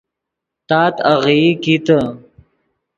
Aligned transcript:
تات 0.67 0.95
آغیئی 1.13 1.49
کیتے 1.63 1.99